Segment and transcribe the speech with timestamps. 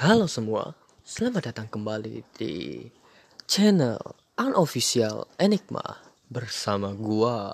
[0.00, 0.72] Halo semua,
[1.04, 2.88] selamat datang kembali di
[3.44, 4.00] channel
[4.32, 5.84] unofficial Enigma
[6.24, 7.52] bersama gua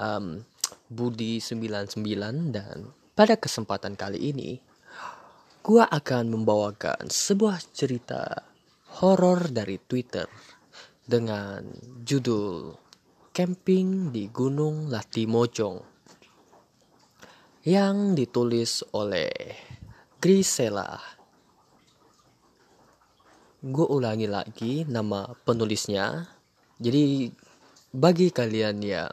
[0.00, 0.40] um,
[0.88, 2.00] Budi 99
[2.48, 4.56] dan pada kesempatan kali ini
[5.60, 8.40] gua akan membawakan sebuah cerita
[9.04, 10.32] horor dari Twitter
[11.04, 11.60] dengan
[12.00, 12.72] judul
[13.36, 15.76] Camping di Gunung Latimojong
[17.68, 19.28] yang ditulis oleh
[20.16, 21.19] Grisela
[23.60, 26.24] gue ulangi lagi nama penulisnya.
[26.80, 27.28] Jadi
[27.92, 29.12] bagi kalian yang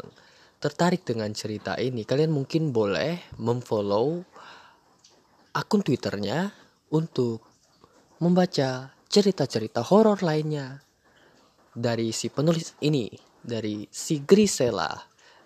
[0.64, 4.24] tertarik dengan cerita ini, kalian mungkin boleh memfollow
[5.52, 6.56] akun Twitternya
[6.96, 7.44] untuk
[8.24, 10.80] membaca cerita-cerita horor lainnya
[11.76, 13.12] dari si penulis ini,
[13.44, 14.96] dari si Grisela,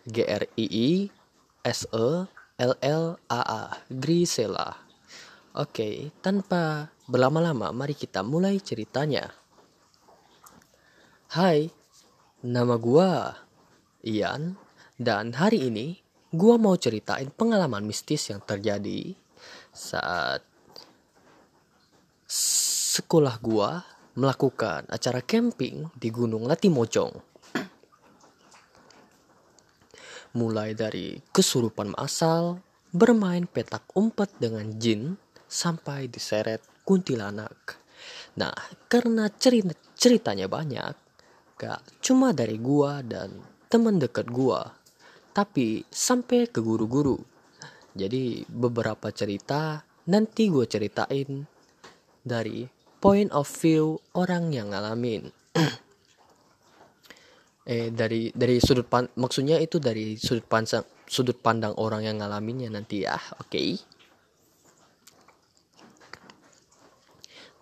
[0.06, 0.90] G R I I
[1.66, 2.10] S E
[2.62, 4.78] L L A A, Grisela.
[5.58, 9.36] Oke, tanpa berlama-lama mari kita mulai ceritanya.
[11.36, 11.68] Hai,
[12.40, 13.36] nama gua
[14.00, 14.56] Ian
[14.96, 16.00] dan hari ini
[16.32, 19.12] gua mau ceritain pengalaman mistis yang terjadi
[19.76, 20.40] saat
[22.32, 23.84] sekolah gua
[24.16, 27.12] melakukan acara camping di Gunung Latimojong.
[30.32, 32.64] Mulai dari kesurupan masal,
[32.96, 35.20] bermain petak umpet dengan jin,
[35.52, 37.80] sampai diseret kuntilanak.
[38.36, 38.52] Nah,
[38.92, 40.92] karena cerita ceritanya banyak,
[41.56, 43.32] gak cuma dari gua dan
[43.72, 44.76] temen deket gua,
[45.32, 47.16] tapi sampai ke guru-guru.
[47.96, 51.48] Jadi beberapa cerita nanti gue ceritain
[52.24, 52.68] dari
[53.00, 55.32] point of view orang yang ngalamin.
[57.72, 62.72] eh dari dari sudut pan maksudnya itu dari sudut pandang sudut pandang orang yang ngalaminnya
[62.72, 63.52] nanti ya, oke?
[63.52, 63.76] Okay?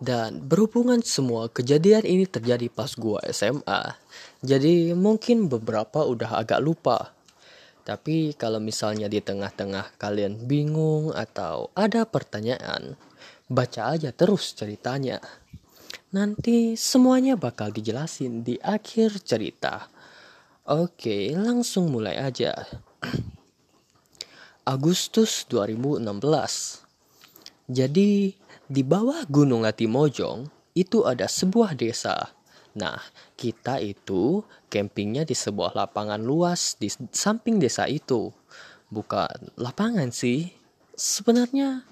[0.00, 4.00] Dan berhubungan semua kejadian ini terjadi pas gua SMA.
[4.40, 7.12] Jadi mungkin beberapa udah agak lupa.
[7.84, 12.96] Tapi kalau misalnya di tengah-tengah kalian bingung atau ada pertanyaan,
[13.44, 15.20] baca aja terus ceritanya.
[16.16, 19.92] Nanti semuanya bakal dijelasin di akhir cerita.
[20.64, 22.56] Oke, langsung mulai aja.
[24.74, 26.88] Agustus 2016.
[27.70, 28.34] Jadi
[28.70, 30.46] di bawah Gunung Latimojong
[30.78, 32.30] itu ada sebuah desa.
[32.78, 33.02] Nah,
[33.34, 38.30] kita itu campingnya di sebuah lapangan luas di samping desa itu.
[38.86, 40.54] Bukan lapangan sih.
[40.94, 41.82] Sebenarnya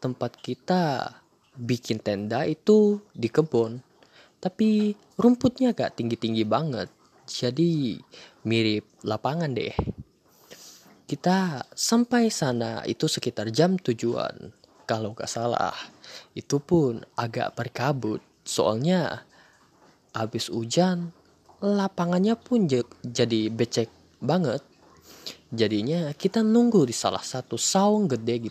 [0.00, 1.12] tempat kita
[1.52, 3.84] bikin tenda itu di kebun.
[4.40, 6.88] Tapi rumputnya gak tinggi-tinggi banget.
[7.28, 8.00] Jadi
[8.48, 9.76] mirip lapangan deh.
[11.04, 14.48] Kita sampai sana itu sekitar jam tujuan
[14.88, 15.91] kalau gak salah.
[16.32, 19.24] Itu pun agak berkabut, soalnya
[20.12, 21.12] habis hujan,
[21.62, 22.68] lapangannya pun
[23.04, 24.60] jadi becek banget.
[25.52, 28.48] Jadinya kita nunggu di salah satu saung gede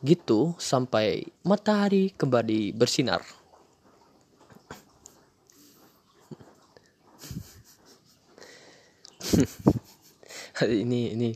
[0.00, 3.20] gitu, sampai matahari kembali bersinar.
[10.66, 11.30] ini ini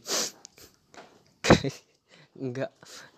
[2.43, 2.73] enggak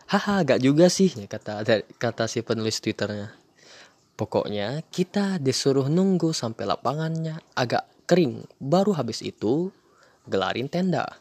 [0.06, 1.66] haha gak juga sih ya kata
[1.98, 3.34] kata si penulis twitternya.
[4.16, 8.48] Pokoknya kita disuruh nunggu sampai lapangannya agak kering.
[8.56, 9.68] Baru habis itu
[10.24, 11.20] gelarin tenda.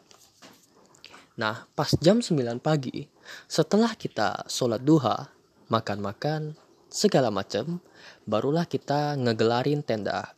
[1.36, 3.04] Nah pas jam 9 pagi
[3.44, 5.28] setelah kita sholat duha
[5.68, 6.56] makan-makan
[6.88, 7.82] segala macam
[8.24, 10.32] barulah kita ngegelarin tenda.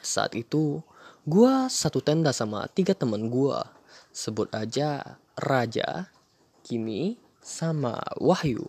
[0.00, 0.80] Saat itu
[1.26, 3.74] gua satu tenda sama tiga temen gua.
[4.16, 6.08] Sebut aja Raja,
[6.66, 8.66] Kimi sama Wahyu.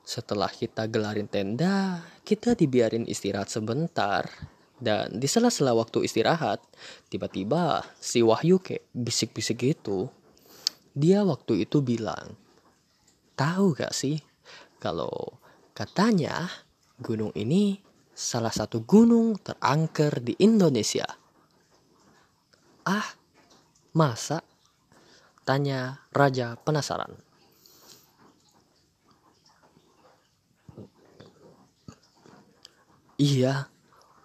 [0.00, 4.24] Setelah kita gelarin tenda, kita dibiarin istirahat sebentar.
[4.80, 6.64] Dan di sela-sela waktu istirahat,
[7.12, 10.08] tiba-tiba si Wahyu kayak bisik-bisik gitu.
[10.96, 12.32] Dia waktu itu bilang,
[13.36, 14.16] tahu gak sih
[14.80, 15.36] kalau
[15.76, 16.48] katanya
[16.96, 17.76] gunung ini
[18.16, 21.06] salah satu gunung terangker di Indonesia.
[22.88, 23.06] Ah,
[23.94, 24.51] masa?
[25.42, 27.18] Tanya Raja penasaran.
[33.18, 33.70] Iya,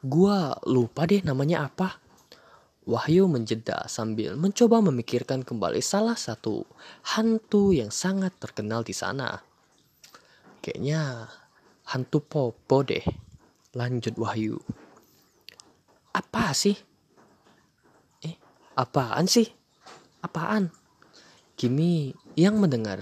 [0.02, 2.02] gua lupa deh namanya apa.
[2.88, 6.64] Wahyu menjeda sambil mencoba memikirkan kembali salah satu
[7.14, 9.44] hantu yang sangat terkenal di sana.
[10.64, 11.28] Kayaknya
[11.94, 13.04] hantu Popo deh.
[13.76, 14.58] Lanjut Wahyu.
[16.16, 16.74] Apa sih?
[18.24, 18.34] Eh,
[18.74, 19.46] apaan sih?
[20.24, 20.87] Apaan?
[21.58, 23.02] Kimi yang mendengar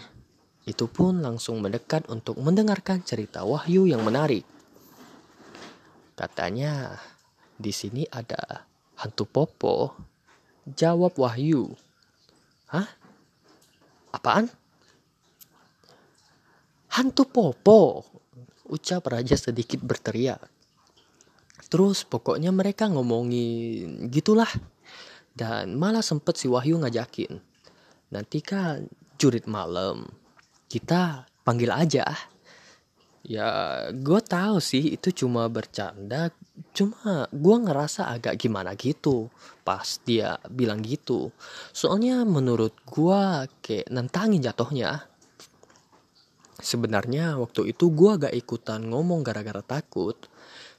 [0.63, 4.47] itu pun langsung mendekat untuk mendengarkan cerita Wahyu yang menarik.
[6.15, 6.95] Katanya,
[7.59, 8.63] di sini ada
[8.95, 9.99] hantu Popo.
[10.63, 11.75] Jawab Wahyu.
[12.71, 12.87] Hah?
[14.15, 14.47] Apaan?
[16.95, 18.07] Hantu Popo,
[18.71, 20.39] ucap Raja sedikit berteriak.
[21.67, 24.47] Terus pokoknya mereka ngomongin gitulah.
[25.35, 27.54] Dan malah sempet si Wahyu ngajakin.
[28.11, 28.85] Nanti kan
[29.15, 30.05] jurit malam.
[30.69, 32.05] Kita panggil aja.
[33.25, 33.49] Ya
[33.89, 36.29] gue tahu sih itu cuma bercanda.
[36.75, 39.33] Cuma gue ngerasa agak gimana gitu.
[39.65, 41.33] Pas dia bilang gitu.
[41.73, 45.15] Soalnya menurut gue kayak nantangin jatohnya
[46.65, 50.15] Sebenarnya waktu itu gue gak ikutan ngomong gara-gara takut.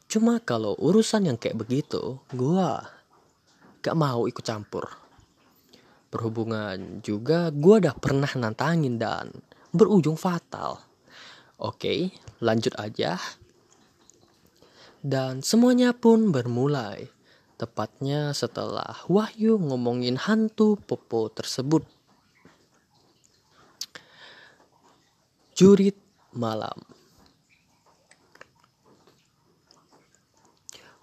[0.09, 2.69] Cuma kalau urusan yang kayak begitu, gue
[3.85, 4.89] gak mau ikut campur.
[6.17, 9.29] Berhubungan juga gue udah pernah nantangin dan
[9.69, 10.81] berujung fatal.
[11.61, 12.09] Oke,
[12.41, 13.21] lanjut aja.
[15.05, 17.13] Dan semuanya pun bermulai.
[17.61, 21.85] Tepatnya setelah Wahyu ngomongin hantu Popo tersebut.
[25.53, 26.01] Jurit
[26.33, 26.81] malam.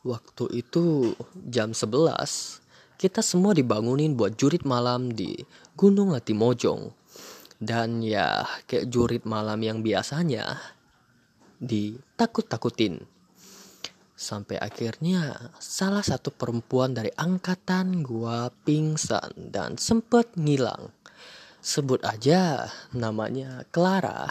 [0.01, 1.13] Waktu itu
[1.47, 2.62] jam 11,
[3.03, 5.35] kita semua dibangunin buat jurit malam di
[5.75, 6.87] Gunung Latimojong.
[7.59, 10.55] Dan ya kayak jurit malam yang biasanya
[11.59, 13.03] ditakut-takutin.
[14.15, 20.95] Sampai akhirnya salah satu perempuan dari angkatan gua pingsan dan sempet ngilang
[21.59, 24.27] sebut aja namanya Clara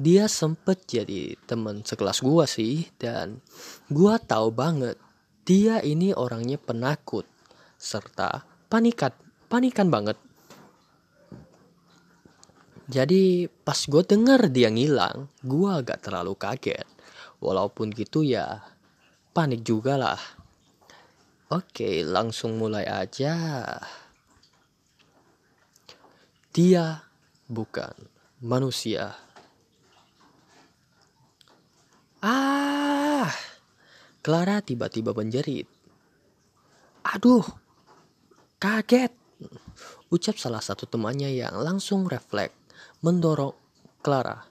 [0.00, 3.44] dia sempet jadi temen sekelas gua sih dan
[3.92, 4.96] gua tahu banget
[5.44, 7.28] dia ini orangnya penakut
[7.80, 9.16] serta panikat
[9.48, 10.20] panikan banget.
[12.90, 16.84] Jadi pas gue denger dia ngilang gua agak terlalu kaget.
[17.40, 18.60] Walaupun gitu ya
[19.32, 20.20] panik juga lah.
[21.48, 23.64] Oke langsung mulai aja.
[26.50, 27.00] Dia
[27.48, 27.94] bukan
[28.42, 29.14] manusia.
[32.20, 33.30] Ah,
[34.20, 35.64] Clara tiba-tiba menjerit.
[37.06, 37.46] Aduh,
[38.60, 39.12] kaget.
[40.12, 42.52] Ucap salah satu temannya yang langsung refleks
[43.00, 43.56] mendorong
[44.04, 44.44] Clara.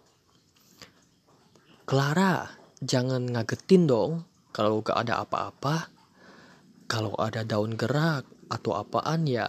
[1.86, 2.50] Clara,
[2.82, 5.94] jangan ngagetin dong kalau gak ada apa-apa.
[6.90, 9.46] Kalau ada daun gerak atau apaan ya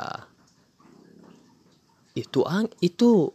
[2.13, 3.33] itu ang itu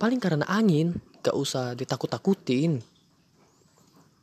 [0.00, 2.80] paling karena angin gak usah ditakut-takutin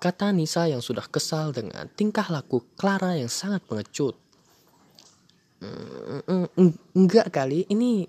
[0.01, 4.17] kata Nisa yang sudah kesal dengan tingkah laku Clara yang sangat pengecut
[6.93, 8.05] enggak kali ini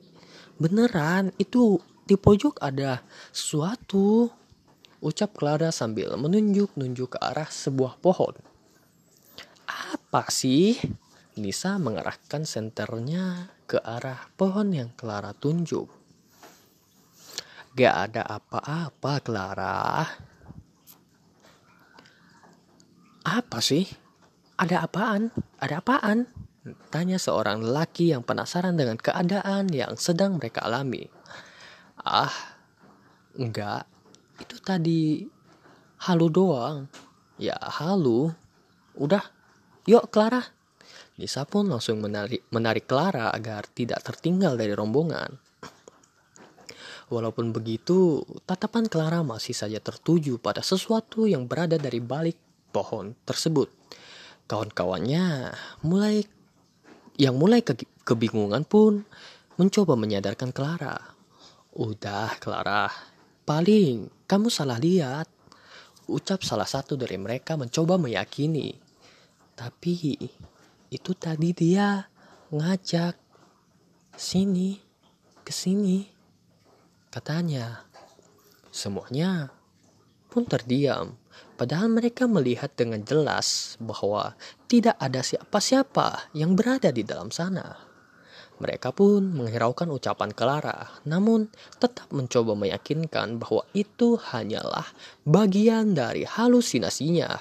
[0.61, 3.01] beneran itu di pojok ada
[3.33, 4.29] sesuatu
[5.01, 8.37] ucap Clara sambil menunjuk-nunjuk ke arah sebuah pohon
[9.69, 10.77] apa sih
[11.39, 15.87] Nisa mengarahkan senternya ke arah pohon yang Clara tunjuk.
[17.79, 20.03] Gak ada apa-apa, Clara.
[23.23, 23.87] Apa sih?
[24.59, 25.31] Ada apaan?
[25.63, 26.27] Ada apaan?
[26.91, 31.07] Tanya seorang lelaki yang penasaran dengan keadaan yang sedang mereka alami.
[32.01, 32.33] Ah,
[33.37, 33.87] enggak.
[34.41, 35.25] Itu tadi
[36.09, 36.91] halu doang.
[37.39, 38.33] Ya, halu.
[38.99, 39.23] Udah,
[39.87, 40.43] yuk Clara,
[41.19, 45.35] Nisa pun langsung menarik, menarik Clara agar tidak tertinggal dari rombongan.
[47.11, 52.39] Walaupun begitu, tatapan Clara masih saja tertuju pada sesuatu yang berada dari balik
[52.71, 53.67] pohon tersebut.
[54.47, 55.51] Kawan-kawannya
[55.83, 56.23] mulai
[57.19, 57.75] yang mulai ke,
[58.07, 59.03] kebingungan pun
[59.59, 60.97] mencoba menyadarkan Clara.
[61.75, 62.87] Udah, Clara,
[63.43, 65.27] paling kamu salah lihat.
[66.09, 68.73] Ucap salah satu dari mereka mencoba meyakini.
[69.53, 70.17] Tapi
[70.89, 72.09] itu tadi dia
[72.49, 73.13] ngajak
[74.17, 74.81] sini
[75.45, 76.09] ke sini
[77.13, 77.85] katanya
[78.73, 79.53] semuanya
[80.33, 81.13] pun terdiam
[81.59, 84.39] padahal mereka melihat dengan jelas bahwa
[84.71, 87.89] tidak ada siapa-siapa yang berada di dalam sana
[88.59, 91.47] mereka pun menghiraukan ucapan Clara, namun
[91.79, 94.87] tetap mencoba meyakinkan bahwa itu hanyalah
[95.23, 97.39] bagian dari halusinasinya.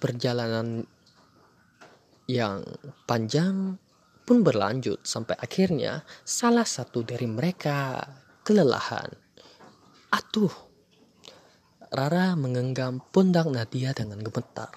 [0.00, 0.88] Perjalanan
[2.26, 2.64] yang
[3.04, 3.76] panjang
[4.24, 8.08] pun berlanjut sampai akhirnya salah satu dari mereka
[8.48, 9.12] kelelahan.
[10.08, 10.71] Atuh,
[11.92, 14.72] Rara menggenggam pundak Nadia dengan gemetar.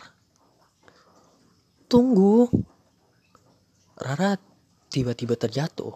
[1.87, 2.51] Tunggu.
[3.95, 4.35] Rara
[4.91, 5.95] tiba-tiba terjatuh.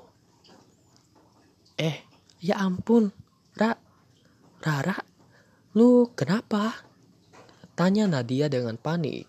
[1.76, 2.08] Eh,
[2.40, 3.12] ya ampun,
[3.60, 3.76] Ra,
[4.64, 4.96] Rara,
[5.76, 6.88] lu kenapa?
[7.76, 9.28] Tanya Nadia dengan panik.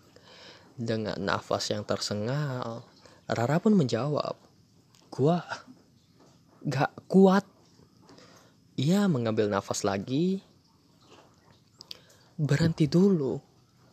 [0.79, 2.87] Dengan nafas yang tersengal,
[3.27, 4.39] Rara pun menjawab,
[5.11, 5.43] Gua
[6.63, 7.43] gak kuat.
[8.79, 10.39] Ia mengambil nafas lagi.
[12.41, 13.37] Berhenti dulu.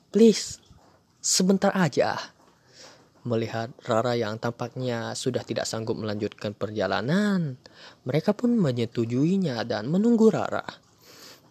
[0.08, 0.56] Please,
[1.20, 2.16] sebentar aja.
[3.28, 7.60] Melihat Rara yang tampaknya sudah tidak sanggup melanjutkan perjalanan,
[8.08, 10.64] mereka pun menyetujuinya dan menunggu Rara.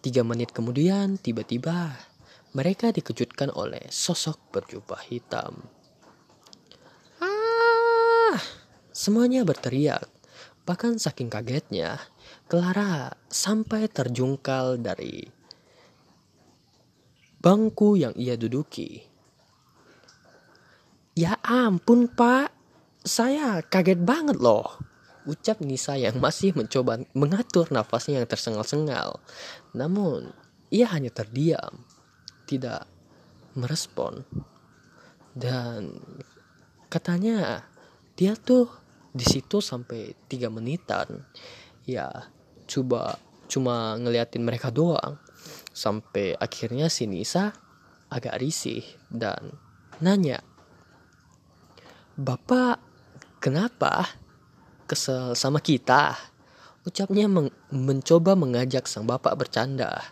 [0.02, 1.94] Tiga menit kemudian, tiba-tiba
[2.58, 5.70] mereka dikejutkan oleh sosok berjubah hitam.
[7.22, 8.42] Ah!
[8.90, 10.10] Semuanya berteriak.
[10.66, 12.02] Bahkan saking kagetnya,
[12.50, 15.37] Clara sampai terjungkal dari
[17.38, 19.02] bangku yang ia duduki.
[21.18, 22.54] Ya ampun pak,
[23.02, 24.78] saya kaget banget loh.
[25.26, 29.20] Ucap Nisa yang masih mencoba mengatur nafasnya yang tersengal-sengal.
[29.74, 30.30] Namun,
[30.70, 31.84] ia hanya terdiam,
[32.48, 32.86] tidak
[33.58, 34.24] merespon.
[35.34, 36.00] Dan
[36.88, 37.66] katanya
[38.16, 38.70] dia tuh
[39.12, 41.26] di situ sampai tiga menitan.
[41.84, 42.30] Ya,
[42.70, 43.18] coba
[43.50, 45.18] cuma ngeliatin mereka doang.
[45.78, 47.54] Sampai akhirnya si Nisa
[48.10, 48.82] agak risih
[49.14, 49.54] dan
[50.02, 50.42] nanya
[52.18, 52.82] Bapak
[53.38, 54.10] kenapa
[54.90, 56.18] kesel sama kita?
[56.82, 60.02] Ucapnya men mencoba mengajak sang bapak bercanda.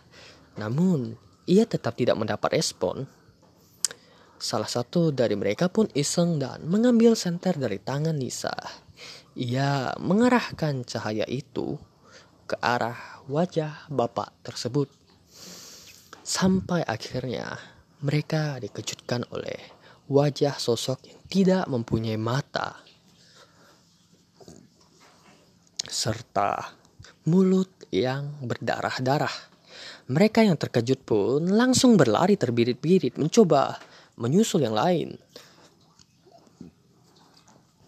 [0.55, 3.03] Namun, ia tetap tidak mendapat respon.
[4.39, 8.55] Salah satu dari mereka pun iseng dan mengambil senter dari tangan Nisa.
[9.35, 11.75] Ia mengarahkan cahaya itu
[12.47, 14.96] ke arah wajah bapak tersebut.
[16.27, 17.55] Sampai akhirnya
[18.03, 19.55] mereka dikejutkan oleh
[20.11, 22.83] wajah sosok yang tidak mempunyai mata,
[25.87, 26.75] serta
[27.31, 29.31] mulut yang berdarah-darah.
[30.11, 33.79] Mereka yang terkejut pun langsung berlari terbirit-birit mencoba
[34.19, 35.15] menyusul yang lain.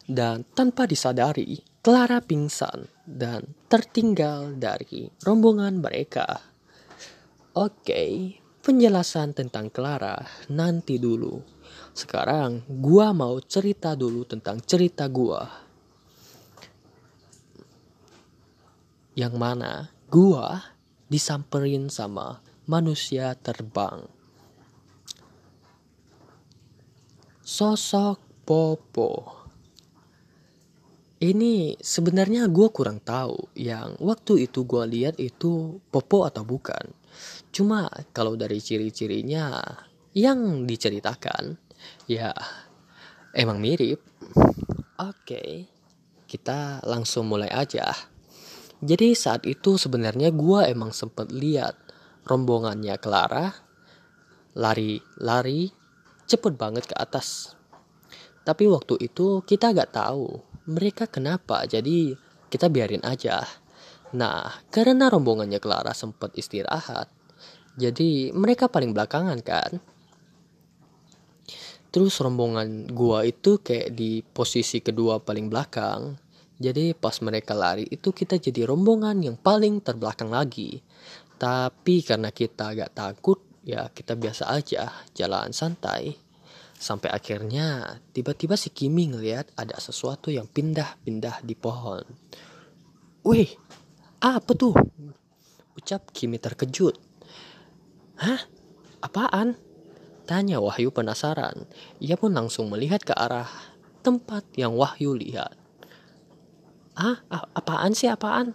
[0.08, 6.49] Dan tanpa disadari, Clara pingsan dan tertinggal dari rombongan mereka.
[7.58, 10.22] Oke, penjelasan tentang Clara
[10.53, 11.41] nanti dulu.
[11.98, 15.50] Sekarang gua mau cerita dulu tentang cerita gua.
[19.18, 20.77] Yang mana gua
[21.10, 22.38] disamperin sama
[22.70, 24.06] manusia terbang.
[27.41, 29.41] Sosok Popo.
[31.18, 36.99] Ini sebenarnya gue kurang tahu yang waktu itu gue lihat itu Popo atau bukan.
[37.49, 39.57] Cuma kalau dari ciri-cirinya
[40.13, 41.69] yang diceritakan
[42.09, 42.33] Ya,
[43.31, 44.01] emang mirip.
[44.99, 45.69] Oke,
[46.27, 47.93] kita langsung mulai aja.
[48.79, 51.75] Jadi saat itu sebenarnya gue emang sempet lihat
[52.23, 53.51] rombongannya Clara
[54.55, 55.71] lari-lari
[56.25, 57.55] cepet banget ke atas.
[58.43, 62.17] Tapi waktu itu kita gak tahu mereka kenapa, jadi
[62.49, 63.45] kita biarin aja.
[64.09, 67.09] Nah, karena rombongannya Clara sempet istirahat,
[67.77, 69.77] jadi mereka paling belakangan kan.
[71.89, 76.17] Terus rombongan gua itu kayak di posisi kedua paling belakang.
[76.59, 80.83] Jadi pas mereka lari itu kita jadi rombongan yang paling terbelakang lagi.
[81.39, 86.13] Tapi karena kita agak takut ya kita biasa aja jalan santai.
[86.75, 92.03] Sampai akhirnya tiba-tiba si Kimi ngeliat ada sesuatu yang pindah-pindah di pohon.
[93.23, 93.51] Wih,
[94.19, 94.75] apa tuh?
[95.79, 96.99] Ucap Kimi terkejut.
[98.19, 98.43] Hah?
[98.99, 99.55] Apaan?
[100.27, 101.63] Tanya Wahyu penasaran.
[102.03, 103.47] Ia pun langsung melihat ke arah
[104.03, 105.55] tempat yang Wahyu lihat.
[106.99, 108.51] Ah, apaan sih apaan?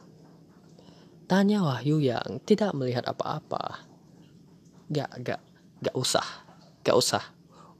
[1.25, 3.89] Tanya Wahyu yang tidak melihat apa-apa.
[4.93, 5.41] Gak, gak,
[5.81, 6.45] gak usah.
[6.85, 7.25] Gak usah.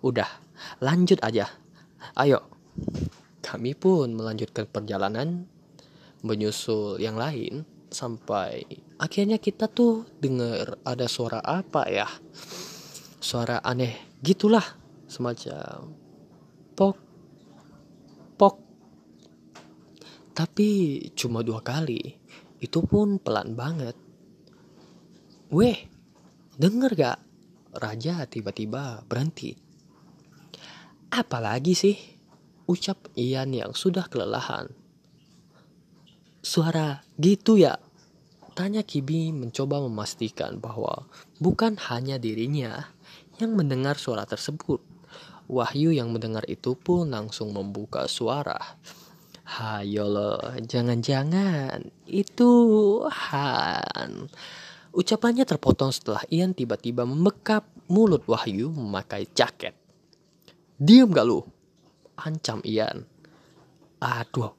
[0.01, 0.41] Udah,
[0.81, 1.53] lanjut aja.
[2.17, 2.49] Ayo.
[3.45, 5.45] Kami pun melanjutkan perjalanan
[6.25, 8.67] menyusul yang lain sampai
[8.99, 12.11] akhirnya kita tuh dengar ada suara apa ya?
[13.23, 14.67] Suara aneh gitulah
[15.07, 15.95] semacam
[16.75, 16.97] pok
[18.35, 18.57] pok.
[20.35, 20.69] Tapi
[21.15, 22.03] cuma dua kali
[22.59, 23.95] itu pun pelan banget.
[25.55, 25.79] Weh
[26.59, 27.19] denger gak?
[27.75, 29.55] Raja tiba-tiba berhenti.
[31.15, 31.97] Apalagi sih?
[32.67, 34.84] Ucap Ian yang sudah kelelahan
[36.55, 37.75] suara gitu ya
[38.55, 41.11] Tanya Kibi mencoba memastikan bahwa
[41.43, 42.87] bukan hanya dirinya
[43.43, 44.79] yang mendengar suara tersebut.
[45.51, 48.55] Wahyu yang mendengar itu pun langsung membuka suara.
[49.59, 52.53] Hayo lo, jangan-jangan itu
[53.11, 54.31] Han.
[54.95, 59.75] Ucapannya terpotong setelah Ian tiba-tiba membekap mulut Wahyu memakai jaket.
[60.79, 61.43] Diam gak lu?
[62.15, 63.03] Ancam Ian.
[63.99, 64.55] Aduh,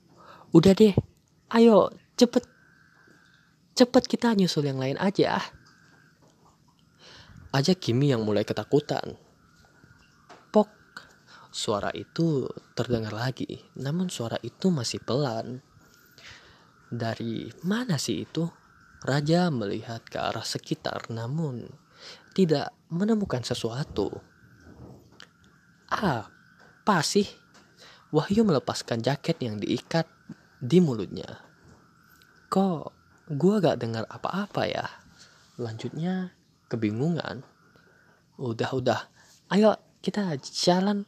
[0.51, 1.14] udah deh.
[1.53, 2.41] Ayo, cepet.
[3.77, 5.37] Cepet kita nyusul yang lain aja.
[7.53, 9.13] Aja Kimi yang mulai ketakutan.
[10.49, 10.71] Pok,
[11.53, 13.61] suara itu terdengar lagi.
[13.77, 15.61] Namun suara itu masih pelan.
[16.89, 18.49] Dari mana sih itu?
[19.05, 21.69] Raja melihat ke arah sekitar namun
[22.33, 24.09] tidak menemukan sesuatu.
[25.93, 27.29] Apa sih?
[28.09, 30.09] Wahyu melepaskan jaket yang diikat
[30.59, 31.27] di mulutnya.
[32.51, 32.83] Kok
[33.35, 34.85] gua gak dengar apa-apa ya?
[35.59, 36.35] Lanjutnya
[36.71, 37.43] kebingungan.
[38.35, 39.01] Udah, udah.
[39.51, 41.07] Ayo kita jalan.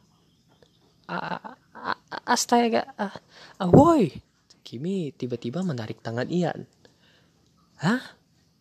[2.28, 2.92] Astaga.
[3.60, 4.12] Woi.
[4.64, 6.68] Kimi tiba-tiba menarik tangan Ian.
[7.80, 8.02] Hah?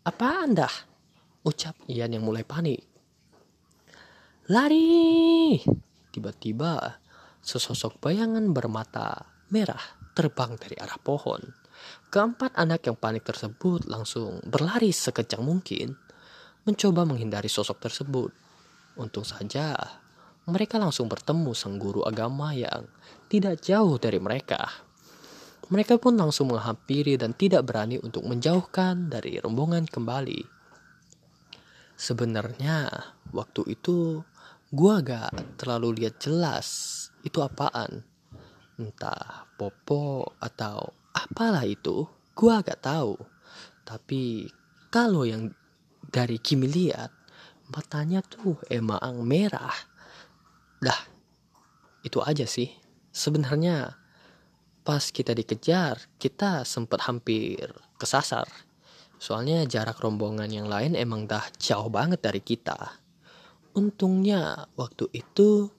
[0.07, 0.71] Apaan dah?
[1.43, 2.79] Ucap Ian yang mulai panik.
[4.47, 5.59] Lari!
[6.15, 7.03] Tiba-tiba
[7.43, 11.53] sesosok bayangan bermata merah terbang dari arah pohon.
[12.09, 15.93] Keempat anak yang panik tersebut langsung berlari sekencang mungkin
[16.65, 18.33] mencoba menghindari sosok tersebut.
[18.97, 19.77] Untung saja
[20.47, 22.87] mereka langsung bertemu sang guru agama yang
[23.27, 24.63] tidak jauh dari mereka.
[25.67, 30.39] Mereka pun langsung menghampiri dan tidak berani untuk menjauhkan dari rombongan kembali.
[31.99, 32.87] Sebenarnya
[33.35, 34.23] waktu itu
[34.71, 36.67] gua gak terlalu lihat jelas
[37.27, 38.07] itu apaan.
[38.77, 42.05] Entah popo atau apalah itu,
[42.37, 43.17] gua gak tahu.
[43.81, 44.45] Tapi
[44.93, 45.49] kalau yang
[46.13, 47.09] dari Kimi lihat
[47.73, 49.73] matanya tuh emang merah.
[50.77, 51.01] Dah
[52.05, 52.71] itu aja sih.
[53.11, 53.97] Sebenarnya
[54.85, 58.47] pas kita dikejar kita sempat hampir kesasar.
[59.17, 62.77] Soalnya jarak rombongan yang lain emang dah jauh banget dari kita.
[63.73, 65.73] Untungnya waktu itu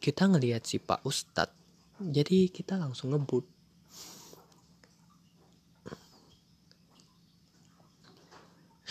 [0.00, 1.59] kita ngelihat si Pak Ustadz
[2.00, 3.44] jadi kita langsung ngebut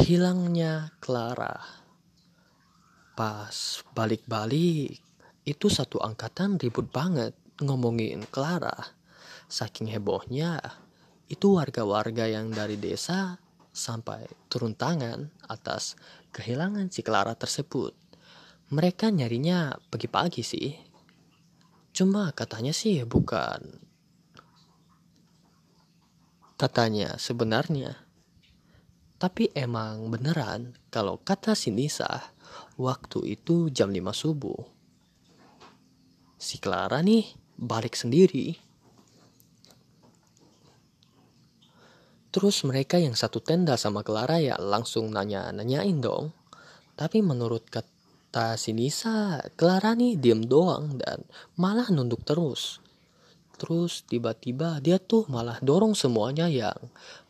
[0.09, 1.53] hilangnya Clara.
[3.13, 4.97] Pas balik-balik,
[5.45, 8.73] itu satu angkatan ribut banget ngomongin Clara.
[9.45, 10.57] Saking hebohnya,
[11.29, 13.37] itu warga-warga yang dari desa
[13.69, 15.93] sampai turun tangan atas
[16.33, 17.93] kehilangan si Clara tersebut.
[18.73, 20.88] Mereka nyarinya pagi-pagi sih.
[21.99, 23.59] Cuma katanya sih bukan.
[26.55, 28.07] Katanya sebenarnya
[29.19, 32.31] tapi emang beneran kalau kata si Nisa,
[32.79, 34.63] waktu itu jam 5 subuh.
[36.39, 37.27] Si Clara nih
[37.59, 38.55] balik sendiri.
[42.31, 46.31] Terus mereka yang satu tenda sama Clara ya langsung nanya-nanyain dong.
[46.95, 47.67] Tapi menurut
[48.29, 51.25] kata si Nisa, Clara nih diem doang dan
[51.57, 52.77] malah nunduk terus.
[53.57, 56.77] Terus tiba-tiba dia tuh malah dorong semuanya yang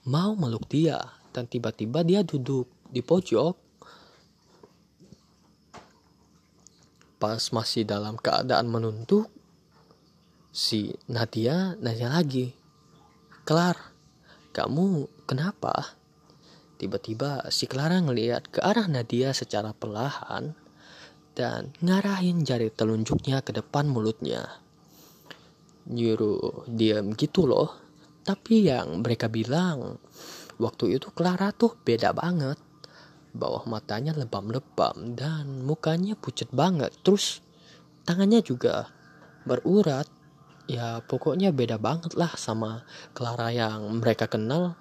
[0.04, 1.00] mau meluk dia
[1.32, 3.56] dan tiba-tiba dia duduk di pojok.
[7.16, 9.32] Pas masih dalam keadaan menunduk
[10.52, 12.52] si Nadia nanya lagi
[13.48, 13.80] Kelar
[14.52, 15.96] kamu kenapa?
[16.76, 20.68] Tiba-tiba si Clara ngelihat ke arah Nadia secara perlahan
[21.39, 24.60] dan ngarahin jari telunjuknya ke depan mulutnya
[25.88, 27.80] nyuruh diam gitu loh
[28.28, 29.95] tapi yang mereka bilang
[30.60, 32.60] Waktu itu Clara tuh beda banget.
[33.32, 36.91] Bawah matanya lebam-lebam dan mukanya pucat banget.
[36.99, 37.39] Terus
[38.04, 38.91] tangannya juga
[39.47, 40.04] berurat.
[40.67, 42.84] Ya pokoknya beda banget lah sama
[43.15, 44.75] Clara yang mereka kenal.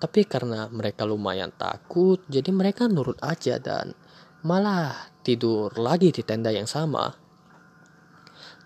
[0.00, 3.92] Tapi karena mereka lumayan takut, jadi mereka nurut aja dan
[4.40, 7.08] malah tidur lagi di tenda yang sama.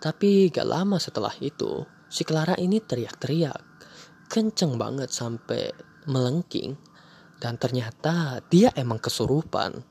[0.03, 3.63] Tapi gak lama setelah itu, si Clara ini teriak-teriak.
[4.29, 5.73] Kenceng banget sampai
[6.11, 6.77] melengking
[7.39, 9.83] dan ternyata dia emang kesurupan.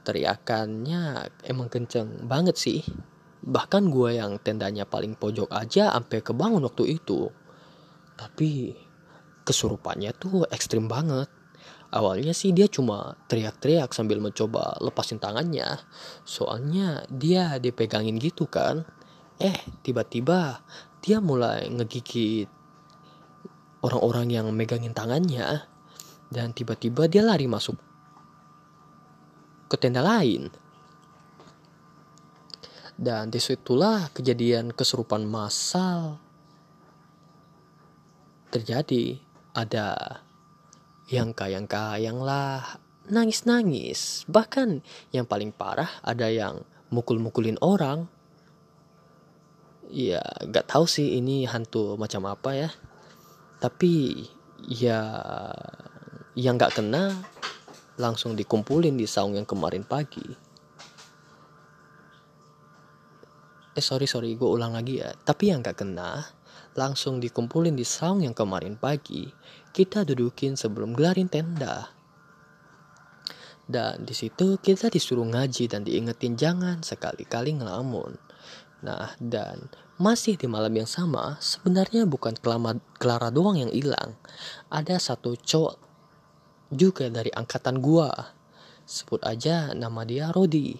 [0.00, 2.80] Teriakannya emang kenceng banget sih.
[3.40, 7.28] Bahkan gue yang tendanya paling pojok aja sampai kebangun waktu itu.
[8.16, 8.72] Tapi
[9.44, 11.28] kesurupannya tuh ekstrim banget.
[11.90, 15.82] Awalnya sih dia cuma teriak-teriak sambil mencoba lepasin tangannya.
[16.22, 18.86] Soalnya dia dipegangin gitu kan.
[19.42, 20.62] Eh, tiba-tiba
[21.02, 22.46] dia mulai ngegigit
[23.82, 25.66] orang-orang yang megangin tangannya
[26.30, 27.74] dan tiba-tiba dia lari masuk
[29.66, 30.46] ke tenda lain.
[33.00, 36.20] Dan di situlah kejadian kesurupan massal
[38.52, 39.18] terjadi
[39.56, 40.20] ada
[41.10, 42.78] yang kayang-kayang lah
[43.10, 44.24] nangis-nangis.
[44.30, 46.62] Bahkan yang paling parah ada yang
[46.94, 48.06] mukul-mukulin orang.
[49.90, 52.70] Ya gak tahu sih ini hantu macam apa ya.
[53.58, 54.22] Tapi
[54.70, 55.02] ya
[56.38, 57.18] yang gak kena
[57.98, 60.24] langsung dikumpulin di saung yang kemarin pagi.
[63.74, 65.10] Eh sorry sorry gue ulang lagi ya.
[65.10, 66.22] Tapi yang gak kena
[66.78, 69.26] langsung dikumpulin di saung yang kemarin pagi
[69.70, 72.00] kita dudukin sebelum gelarin tenda
[73.70, 78.18] dan di situ kita disuruh ngaji dan diingetin jangan sekali-kali ngelamun.
[78.82, 82.34] Nah, dan masih di malam yang sama, sebenarnya bukan
[82.98, 84.18] Clara doang yang hilang.
[84.74, 85.78] Ada satu cowok
[86.74, 88.10] juga dari angkatan gua.
[88.82, 90.74] Sebut aja nama dia Rodi.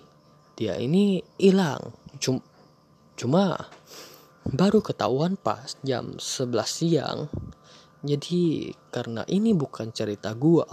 [0.59, 1.94] Dia ini hilang.
[2.18, 2.42] Cuma,
[3.14, 3.70] cuma
[4.50, 7.30] baru ketahuan pas jam 11 siang.
[8.02, 10.66] Jadi karena ini bukan cerita gua,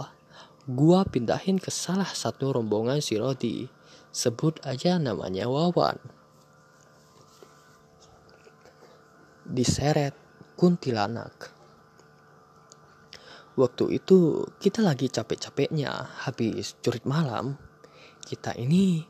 [0.66, 3.70] gua pindahin ke salah satu rombongan si Rodi.
[4.10, 6.00] Sebut aja namanya Wawan.
[9.46, 10.16] Diseret
[10.58, 11.54] kuntilanak.
[13.58, 17.58] Waktu itu kita lagi capek-capeknya habis curit malam.
[18.22, 19.02] Kita ini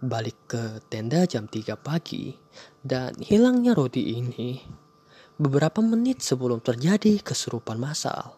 [0.00, 2.36] balik ke tenda jam 3 pagi
[2.84, 4.60] dan hilangnya Rodi ini
[5.40, 8.36] beberapa menit sebelum terjadi kesurupan massal.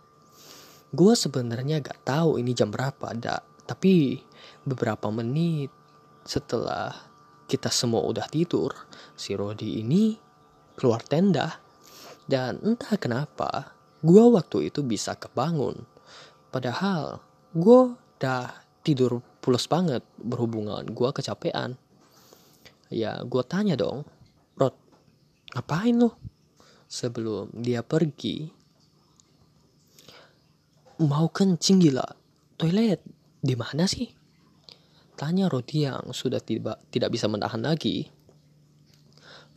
[0.94, 3.42] Gue sebenarnya gak tahu ini jam berapa, ada.
[3.66, 4.22] Tapi
[4.62, 5.74] beberapa menit
[6.22, 6.94] setelah
[7.50, 8.70] kita semua udah tidur,
[9.18, 10.14] si Rodi ini
[10.78, 11.58] keluar tenda.
[12.22, 15.82] Dan entah kenapa, gue waktu itu bisa kebangun.
[16.54, 17.18] Padahal
[17.50, 21.74] gue udah tidur pulas banget berhubungan gue kecapean.
[22.86, 24.06] Ya gue tanya dong,
[25.56, 26.20] ngapain lo?
[26.86, 28.46] Sebelum dia pergi,
[30.96, 32.08] Mau kencing gila.
[32.56, 33.04] Toilet
[33.44, 34.08] di mana sih?
[35.12, 38.08] Tanya Rodi yang sudah tiba, tidak bisa menahan lagi.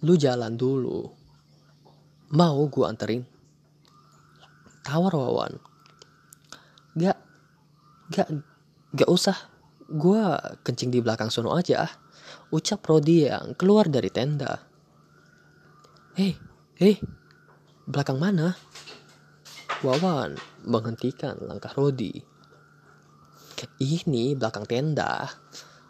[0.03, 1.07] Lu jalan dulu.
[2.35, 3.23] Mau gua anterin?
[4.83, 5.55] Tawar Wawan.
[6.99, 7.15] Gak,
[8.11, 8.27] gak,
[8.99, 9.39] gak usah.
[9.87, 10.35] Gua
[10.67, 11.87] kencing di belakang sono aja.
[12.51, 14.59] Ucap Rodi yang keluar dari tenda.
[16.19, 16.35] Hei,
[16.75, 16.99] hei,
[17.87, 18.51] belakang mana?
[19.79, 20.35] Wawan
[20.67, 22.11] menghentikan langkah Rodi.
[23.79, 25.31] Ini belakang tenda.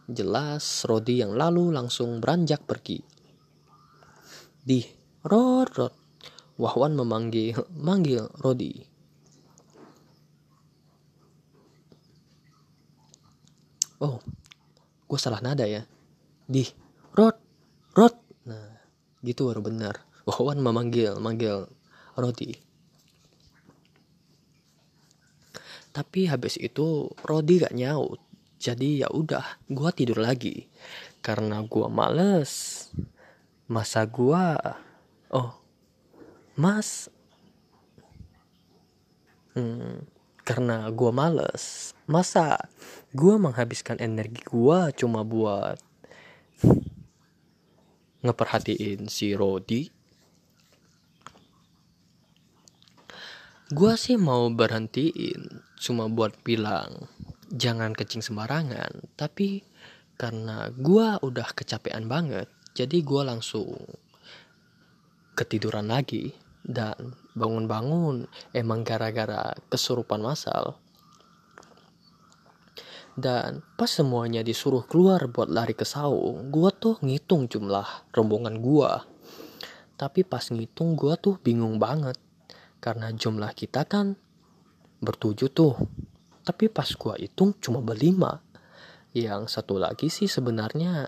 [0.06, 3.02] Jelas Rodi yang lalu langsung beranjak pergi.
[4.62, 4.86] Di
[5.26, 5.94] Rod Rod.
[6.62, 8.86] Wawan memanggil manggil Rodi.
[13.98, 14.22] Oh,
[15.10, 15.82] gue salah nada ya.
[16.46, 16.70] Di
[17.18, 17.34] Rod
[17.98, 18.14] Rod.
[18.46, 18.78] Nah,
[19.26, 20.09] gitu baru benar.
[20.30, 21.66] Wawan memanggil manggil
[22.14, 22.54] Rodi.
[25.90, 28.22] Tapi habis itu Rodi gak nyaut.
[28.62, 30.70] Jadi ya udah, gua tidur lagi.
[31.26, 32.86] Karena gua males.
[33.66, 34.54] Masa gua
[35.34, 35.54] Oh.
[36.54, 37.10] Mas
[39.58, 40.06] hmm,
[40.46, 41.98] karena gua males.
[42.06, 42.70] Masa
[43.18, 45.82] gua menghabiskan energi gua cuma buat
[48.20, 49.99] ngeperhatiin si Rodi
[53.70, 57.06] Gua sih mau berhentiin cuma buat bilang
[57.54, 59.62] jangan kencing sembarangan, tapi
[60.18, 63.78] karena gua udah kecapean banget, jadi gua langsung
[65.38, 66.34] ketiduran lagi
[66.66, 68.26] dan bangun-bangun
[68.58, 70.82] emang gara-gara kesurupan masal.
[73.14, 79.06] Dan pas semuanya disuruh keluar buat lari ke saung, gua tuh ngitung jumlah rombongan gua.
[79.94, 82.18] Tapi pas ngitung gua tuh bingung banget
[82.80, 84.16] karena jumlah kita kan
[85.04, 85.76] bertujuh tuh.
[86.44, 88.42] Tapi pas gua hitung cuma berlima.
[89.14, 91.08] Yang satu lagi sih sebenarnya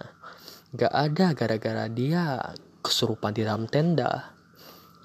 [0.75, 2.39] gak ada gara-gara dia
[2.83, 4.35] kesurupan di dalam tenda.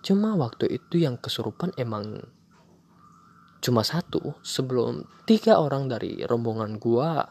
[0.04, 2.20] Cuma waktu itu yang kesurupan emang
[3.64, 4.36] cuma satu.
[4.44, 7.24] Sebelum tiga orang dari rombongan gua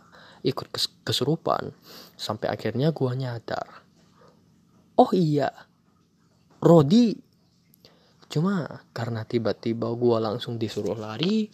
[0.46, 0.70] ikut
[1.06, 1.74] kesurupan
[2.18, 3.86] sampai akhirnya gua nyadar
[5.00, 5.52] oh iya
[6.64, 7.14] Rodi
[8.30, 11.50] Cuma karena tiba-tiba gue langsung disuruh lari,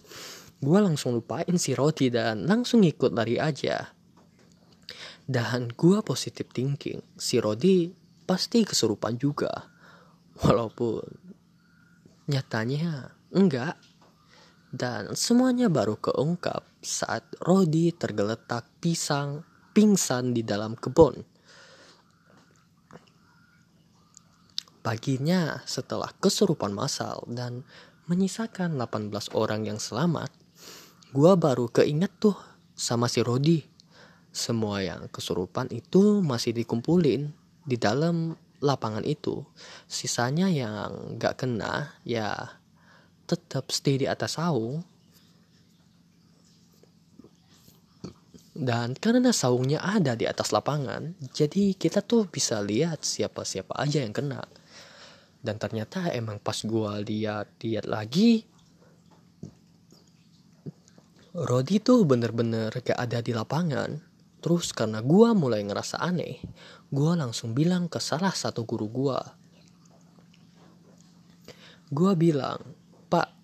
[0.61, 3.91] gue langsung lupain si Roti dan langsung ikut lari aja.
[5.25, 7.87] Dan gue positif thinking, si Rodi
[8.27, 9.51] pasti kesurupan juga.
[10.41, 11.03] Walaupun
[12.27, 13.75] nyatanya enggak.
[14.71, 19.43] Dan semuanya baru keungkap saat Rodi tergeletak pisang
[19.75, 21.30] pingsan di dalam kebun.
[24.81, 27.61] Paginya setelah kesurupan masal dan
[28.09, 30.33] menyisakan 18 orang yang selamat,
[31.13, 32.33] gua baru keinget tuh
[32.73, 33.61] sama si Rodi.
[34.33, 37.29] Semua yang kesurupan itu masih dikumpulin
[37.61, 39.45] di dalam lapangan itu.
[39.85, 42.57] Sisanya yang gak kena ya
[43.29, 44.81] tetap stay di atas saung.
[48.51, 54.11] Dan karena saungnya ada di atas lapangan, jadi kita tuh bisa lihat siapa-siapa aja yang
[54.11, 54.43] kena.
[55.41, 58.45] Dan ternyata emang pas gua lihat-lihat lagi,
[61.31, 63.97] Rodi tuh bener-bener gak ada di lapangan.
[64.41, 66.41] Terus karena gua mulai ngerasa aneh,
[66.93, 69.19] gua langsung bilang ke salah satu guru gua.
[71.87, 72.59] Gua bilang,
[73.07, 73.41] Pak,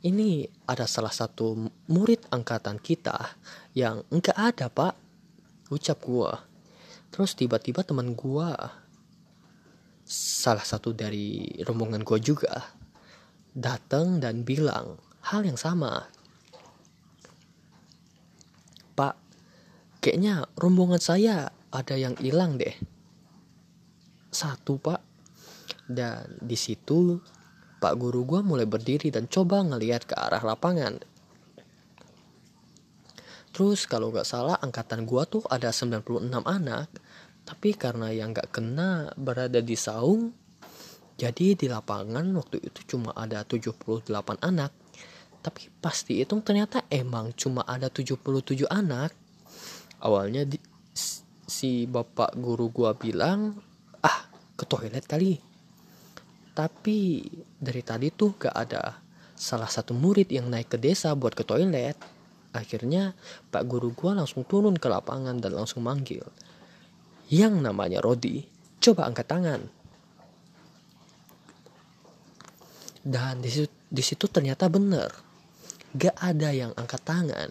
[0.00, 3.36] ini ada salah satu murid angkatan kita
[3.76, 4.96] yang enggak ada pak
[5.68, 6.40] ucap gua
[7.12, 8.79] terus tiba-tiba teman gua
[10.10, 12.74] salah satu dari rombongan gua juga
[13.54, 16.10] datang dan bilang hal yang sama.
[18.98, 19.14] Pak
[20.02, 22.74] kayaknya rombongan saya ada yang hilang deh.
[24.34, 24.98] Satu pak.
[25.90, 27.18] Dan di situ
[27.80, 31.00] Pak guru gua mulai berdiri dan coba ngeliat ke arah lapangan.
[33.50, 36.92] Terus kalau nggak salah angkatan gua tuh ada 96 anak,
[37.50, 40.30] tapi karena yang nggak kena berada di saung,
[41.18, 44.06] jadi di lapangan waktu itu cuma ada 78
[44.38, 44.70] anak.
[45.42, 49.10] Tapi pasti itu ternyata emang cuma ada 77 anak.
[49.98, 50.62] Awalnya di,
[51.50, 53.58] si bapak guru gua bilang,
[53.98, 55.34] ah ke toilet kali.
[56.54, 57.26] Tapi
[57.58, 58.94] dari tadi tuh gak ada
[59.34, 61.98] salah satu murid yang naik ke desa buat ke toilet
[62.50, 63.14] Akhirnya
[63.54, 66.26] Pak Guru gua langsung turun ke lapangan dan langsung manggil.
[67.30, 68.42] Yang namanya Rodi,
[68.82, 69.60] coba angkat tangan.
[73.00, 75.14] Dan di situ, di situ ternyata benar.
[75.94, 77.50] Gak ada yang angkat tangan.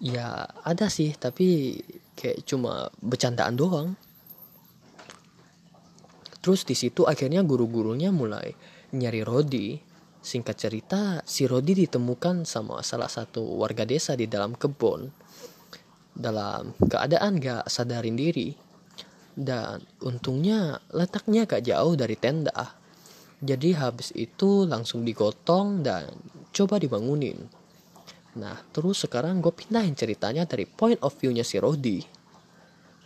[0.00, 1.80] Ya ada sih, tapi
[2.16, 3.88] kayak cuma bercandaan doang.
[6.40, 8.52] Terus di situ akhirnya guru-gurunya mulai
[8.96, 15.08] nyari Rodi Singkat cerita, si Rodi ditemukan sama salah satu warga desa di dalam kebun
[16.20, 18.52] dalam keadaan gak sadarin diri.
[19.32, 22.76] Dan untungnya letaknya gak jauh dari tenda.
[23.40, 26.12] Jadi habis itu langsung digotong dan
[26.52, 27.40] coba dibangunin.
[28.36, 32.04] Nah terus sekarang gue pindahin ceritanya dari point of view-nya si Rodi.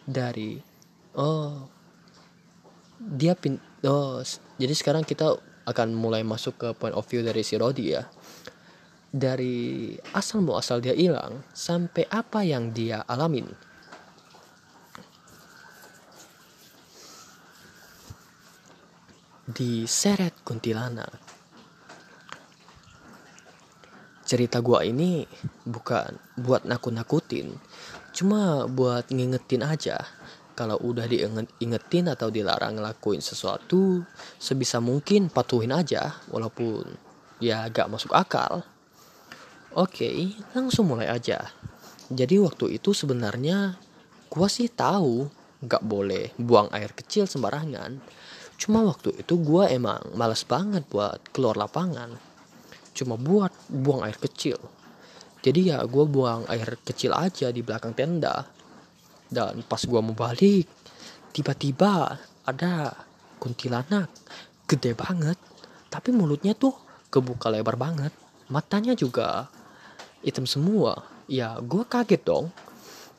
[0.05, 0.59] Dari,
[1.17, 1.65] oh,
[2.99, 3.57] dia pin,
[3.89, 4.21] oh,
[4.61, 8.05] jadi sekarang kita akan mulai masuk ke point of view dari si Rodi ya
[9.15, 13.47] dari asal muasal dia hilang sampai apa yang dia alamin.
[19.47, 21.15] Di seret kuntilanak.
[24.27, 25.23] Cerita gua ini
[25.63, 27.55] bukan buat nakut-nakutin
[28.15, 29.99] cuma buat ngingetin aja
[30.55, 34.07] kalau udah diingetin atau dilarang ngelakuin sesuatu
[34.39, 36.87] sebisa mungkin patuhin aja walaupun
[37.43, 38.63] ya gak masuk akal
[39.75, 40.11] oke
[40.55, 41.43] langsung mulai aja.
[42.11, 43.75] Jadi waktu itu sebenarnya
[44.31, 45.27] gua sih tahu
[45.65, 47.99] gak boleh buang air kecil sembarangan.
[48.55, 52.15] Cuma waktu itu gua emang males banget buat keluar lapangan.
[52.95, 54.57] Cuma buat buang air kecil.
[55.45, 58.49] Jadi ya gue buang air kecil aja di belakang tenda.
[59.29, 60.65] Dan pas gua mau balik
[61.35, 62.95] tiba-tiba ada
[63.43, 64.09] kuntilanak.
[64.65, 65.37] Gede banget
[65.95, 66.75] tapi mulutnya tuh
[67.07, 68.11] kebuka lebar banget.
[68.51, 69.47] Matanya juga
[70.25, 71.05] hitam semua.
[71.29, 72.49] Ya gua kaget dong.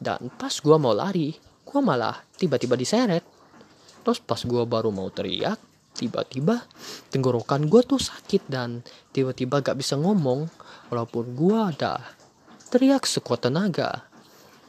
[0.02, 3.24] Dan pas gua mau lari gua malah tiba-tiba diseret.
[4.02, 5.58] Terus pas gua baru mau teriak
[5.96, 6.60] tiba-tiba
[7.08, 8.84] tenggorokan gua tuh sakit dan
[9.16, 10.44] tiba-tiba gak bisa ngomong
[10.92, 12.04] walaupun gua ada
[12.68, 14.04] teriak sekuat tenaga.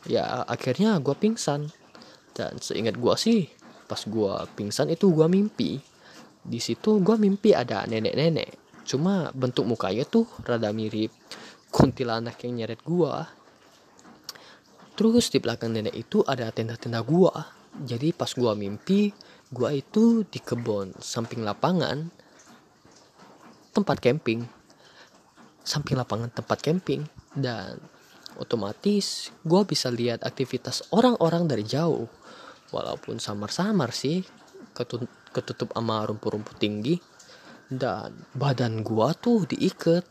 [0.07, 1.75] Ya akhirnya gue pingsan.
[2.31, 3.51] Dan seingat gue sih
[3.90, 5.83] pas gue pingsan itu gue mimpi.
[6.46, 8.55] Di situ gue mimpi ada nenek-nenek.
[8.87, 11.11] Cuma bentuk mukanya tuh rada mirip
[11.70, 13.14] kuntilanak yang nyeret gue
[14.96, 17.33] terus di belakang nenek itu ada tenda-tenda gue
[17.85, 19.12] jadi pas gue mimpi
[19.52, 22.26] gue itu di kebun samping lapangan
[23.76, 24.40] tempat camping.
[25.61, 27.05] Samping lapangan tempat camping.
[27.37, 27.76] Dan
[28.40, 32.09] otomatis gue bisa lihat aktivitas orang-orang dari jauh.
[32.72, 34.24] Walaupun samar-samar sih
[35.37, 36.96] ketutup sama rumput-rumput tinggi.
[37.68, 40.09] Dan badan gue tuh diikat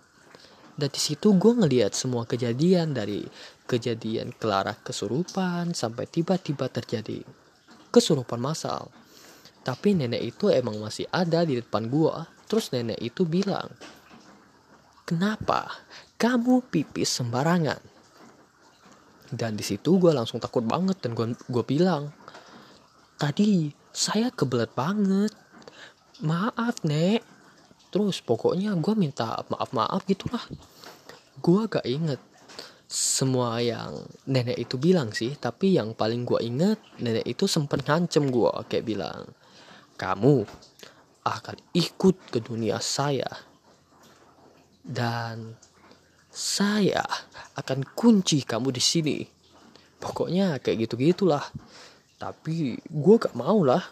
[0.75, 3.23] dan di situ gue ngeliat semua kejadian dari
[3.63, 7.23] kejadian Clara kesurupan sampai tiba-tiba terjadi
[7.95, 8.91] kesurupan massal.
[9.63, 13.71] Tapi nenek itu emang masih ada di depan gue terus nenek itu bilang
[15.07, 15.71] kenapa
[16.19, 17.79] kamu pipis sembarangan?
[19.31, 22.11] Dan di situ gue langsung takut banget dan gue gue bilang
[23.15, 25.31] tadi saya kebelet banget.
[26.19, 27.34] Maaf nek
[27.95, 28.19] terus.
[28.19, 30.43] Pokoknya gue minta maaf maaf gitulah.
[31.39, 32.19] Gue gak inget
[32.91, 35.39] semua yang nenek itu bilang sih.
[35.39, 39.31] Tapi yang paling gue inget nenek itu sempet ngancem gue kayak bilang
[39.95, 40.43] kamu
[41.23, 43.31] akan ikut ke dunia saya.
[44.83, 45.55] Dan
[46.27, 47.07] saya
[47.55, 49.17] akan kunci kamu di sini.
[50.03, 51.47] Pokoknya kayak gitu gitulah
[52.15, 53.83] tapi gue gak mau lah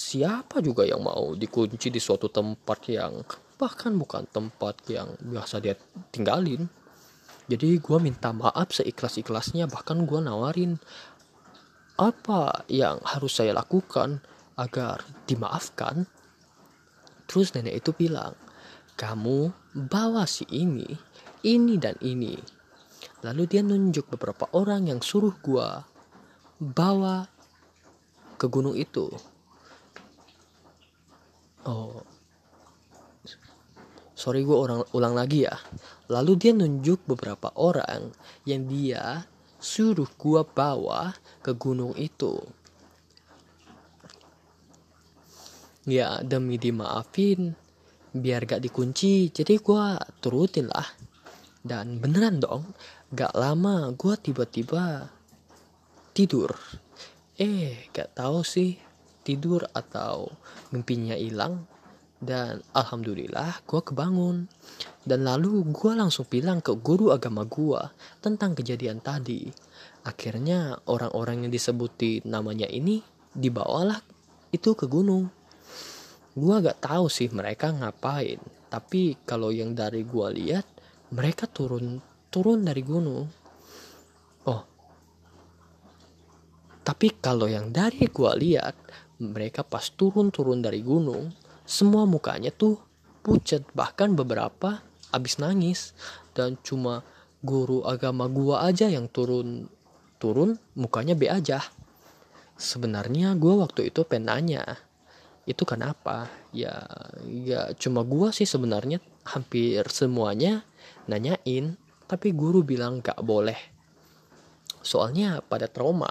[0.00, 3.20] siapa juga yang mau dikunci di suatu tempat yang
[3.60, 5.76] bahkan bukan tempat yang biasa dia
[6.08, 6.64] tinggalin.
[7.44, 10.80] Jadi gue minta maaf seikhlas-ikhlasnya bahkan gue nawarin
[12.00, 14.24] apa yang harus saya lakukan
[14.56, 16.08] agar dimaafkan.
[17.28, 18.32] Terus nenek itu bilang
[18.96, 20.88] kamu bawa si ini
[21.44, 22.36] ini dan ini.
[23.20, 25.68] Lalu dia nunjuk beberapa orang yang suruh gue
[26.60, 27.28] bawa
[28.40, 29.12] ke gunung itu
[31.66, 32.00] oh.
[34.20, 35.56] Sorry gue orang ulang lagi ya.
[36.12, 38.12] Lalu dia nunjuk beberapa orang
[38.44, 39.24] yang dia
[39.56, 42.36] suruh gue bawa ke gunung itu.
[45.88, 47.56] Ya demi dimaafin
[48.12, 49.32] biar gak dikunci.
[49.32, 49.84] Jadi gue
[50.20, 50.84] turutin lah.
[51.64, 52.76] Dan beneran dong
[53.08, 55.08] gak lama gue tiba-tiba
[56.12, 56.52] tidur.
[57.40, 58.89] Eh gak tahu sih
[59.22, 60.28] tidur atau
[60.72, 61.64] mimpinya hilang
[62.20, 64.44] dan alhamdulillah gue kebangun.
[65.00, 67.80] Dan lalu gue langsung bilang ke guru agama gue
[68.20, 69.48] tentang kejadian tadi.
[70.04, 73.00] Akhirnya orang-orang yang disebutin namanya ini
[73.32, 74.00] dibawalah
[74.52, 75.32] itu ke gunung.
[76.36, 78.38] Gue gak tahu sih mereka ngapain
[78.70, 80.62] tapi kalau yang dari gue lihat
[81.10, 81.98] mereka turun
[82.30, 83.26] turun dari gunung.
[84.46, 84.62] Oh
[86.80, 88.78] tapi kalau yang dari gue lihat
[89.20, 91.28] mereka pas turun-turun dari gunung
[91.70, 92.82] semua mukanya tuh
[93.22, 94.82] pucat bahkan beberapa
[95.14, 95.94] abis nangis.
[96.34, 97.06] Dan cuma
[97.46, 99.70] guru agama gua aja yang turun
[100.18, 101.62] turun mukanya be aja.
[102.58, 104.66] Sebenarnya gua waktu itu penanya
[105.46, 106.26] itu kenapa?
[106.50, 106.90] Ya
[107.22, 110.66] ya cuma gua sih sebenarnya hampir semuanya
[111.06, 111.78] nanyain
[112.10, 113.58] tapi guru bilang gak boleh.
[114.82, 116.10] Soalnya pada trauma.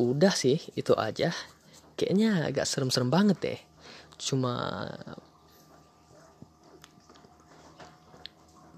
[0.00, 1.30] Udah sih itu aja
[1.94, 3.60] kayaknya agak serem-serem banget deh.
[4.18, 4.86] Cuma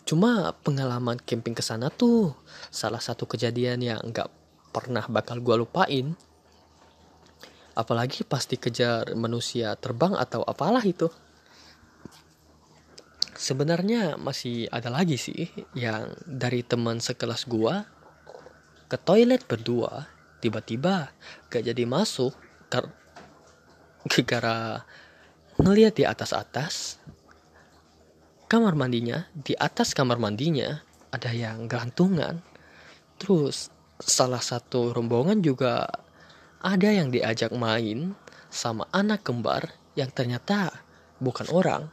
[0.06, 2.30] cuma pengalaman camping ke sana tuh
[2.70, 4.30] salah satu kejadian yang nggak
[4.70, 6.14] pernah bakal gue lupain.
[7.76, 11.12] Apalagi pasti kejar manusia terbang atau apalah itu.
[13.36, 15.44] Sebenarnya masih ada lagi sih
[15.76, 17.84] yang dari teman sekelas gua
[18.88, 20.08] ke toilet berdua
[20.40, 21.10] tiba-tiba
[21.50, 22.32] gak jadi masuk
[24.26, 24.86] gara
[25.60, 27.00] ngeliat di atas-atas
[28.46, 32.40] kamar mandinya di atas kamar mandinya ada yang gantungan
[33.16, 35.88] terus salah satu rombongan juga
[36.60, 38.12] ada yang diajak main
[38.52, 40.72] sama anak kembar yang ternyata
[41.20, 41.88] bukan orang.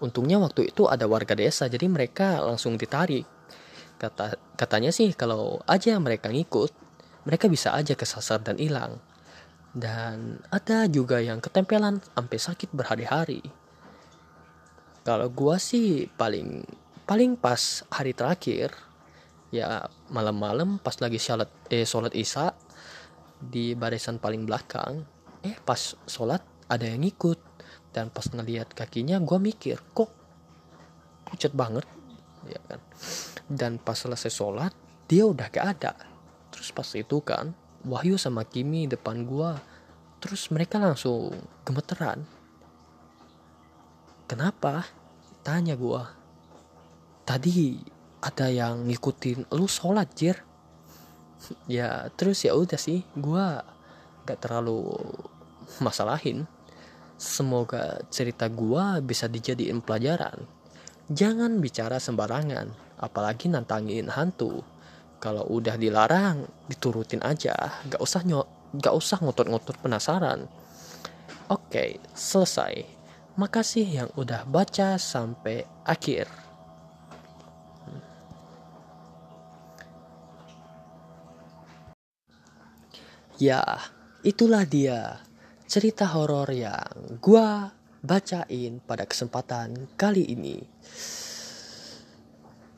[0.00, 3.26] Untungnya waktu itu ada warga desa jadi mereka langsung ditarik.
[4.00, 6.72] Kata katanya sih kalau aja mereka ngikut
[7.28, 8.96] mereka bisa aja kesasar dan hilang
[9.70, 13.42] dan ada juga yang ketempelan sampai sakit berhari-hari.
[15.06, 16.66] Kalau gua sih paling
[17.06, 18.74] paling pas hari terakhir
[19.50, 22.54] ya malam-malam pas lagi sholat eh sholat isya
[23.40, 25.02] di barisan paling belakang
[25.42, 27.38] eh pas sholat ada yang ngikut.
[27.90, 30.14] Dan pas ngelihat kakinya gua mikir kok
[31.26, 31.82] pucat banget?
[32.46, 32.80] Ya kan.
[33.50, 34.70] Dan pas selesai sholat
[35.10, 35.98] dia udah gak ada.
[36.54, 37.50] Terus pas itu kan
[37.88, 39.56] Wahyu sama Kimi depan gua
[40.20, 41.32] terus mereka langsung
[41.64, 42.28] gemeteran.
[44.28, 44.84] Kenapa?
[45.40, 46.12] tanya gua.
[47.24, 47.80] Tadi
[48.20, 50.36] ada yang ngikutin lu sholat jir.
[51.64, 53.64] Ya terus ya udah sih gua
[54.28, 54.92] gak terlalu
[55.80, 56.44] masalahin.
[57.16, 60.44] Semoga cerita gua bisa dijadiin pelajaran.
[61.08, 64.60] Jangan bicara sembarangan apalagi nantangin hantu
[65.20, 67.54] kalau udah dilarang diturutin aja.
[67.86, 70.48] Gak usah nyok gak usah ngotot-ngotot penasaran.
[71.52, 72.82] Oke selesai.
[73.36, 76.26] Makasih yang udah baca sampai akhir.
[83.40, 83.64] Ya
[84.20, 85.16] itulah dia
[85.64, 87.72] cerita horor yang gua
[88.04, 90.60] bacain pada kesempatan kali ini.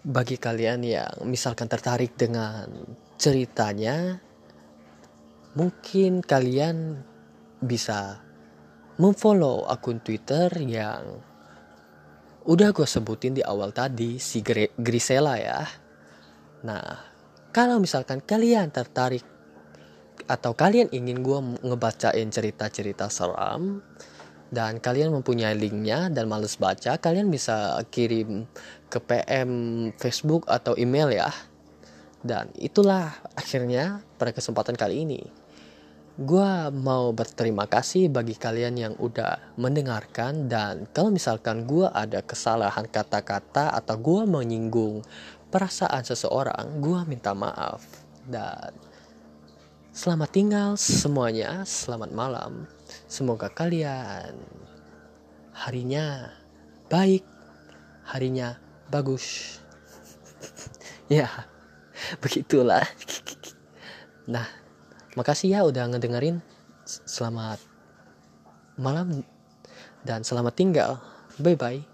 [0.03, 2.67] Bagi kalian yang misalkan tertarik dengan
[3.15, 4.19] ceritanya,
[5.55, 6.99] mungkin kalian
[7.63, 8.19] bisa
[8.99, 11.23] memfollow akun Twitter yang
[12.43, 14.43] udah gue sebutin di awal tadi si
[14.75, 15.63] Grisela ya.
[16.67, 16.87] Nah,
[17.55, 19.23] kalau misalkan kalian tertarik
[20.27, 23.79] atau kalian ingin gue ngebacain cerita-cerita seram
[24.51, 28.51] dan kalian mempunyai linknya dan males baca, kalian bisa kirim
[28.93, 29.51] ke PM
[29.97, 31.33] Facebook atau email ya.
[32.21, 35.23] Dan itulah akhirnya pada kesempatan kali ini
[36.13, 42.85] Gua mau berterima kasih bagi kalian yang udah mendengarkan dan kalau misalkan gua ada kesalahan
[42.85, 45.01] kata-kata atau gua menyinggung
[45.49, 47.81] perasaan seseorang, gua minta maaf
[48.29, 48.77] dan
[49.97, 52.69] selamat tinggal semuanya, selamat malam.
[53.09, 54.37] Semoga kalian
[55.57, 56.29] harinya
[56.93, 57.27] baik,
[58.05, 58.62] harinya
[58.93, 59.57] bagus.
[61.09, 61.49] ya,
[62.21, 62.85] begitulah.
[64.23, 64.47] Nah,
[65.13, 66.41] Makasih ya udah ngedengerin.
[66.89, 67.61] Selamat
[68.81, 69.21] malam
[70.09, 70.91] dan selamat tinggal.
[71.37, 71.92] Bye bye.